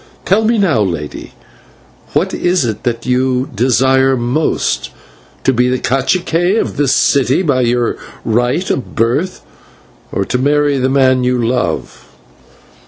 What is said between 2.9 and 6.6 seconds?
you desire most to be /cacique/